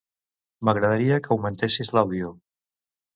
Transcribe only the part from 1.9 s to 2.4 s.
l'àudio.